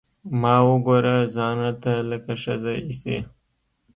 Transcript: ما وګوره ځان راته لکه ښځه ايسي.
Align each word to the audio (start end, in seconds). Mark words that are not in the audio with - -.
ما 0.41 0.55
وګوره 0.67 1.15
ځان 1.35 1.55
راته 1.65 1.91
لکه 2.09 2.33
ښځه 2.43 2.71
ايسي. 2.83 3.17